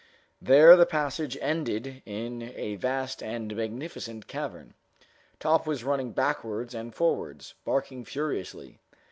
[0.41, 4.73] There the passage ended in a vast and magnificent cavern.
[5.39, 8.79] Top was running backwards and forwards, barking furiously.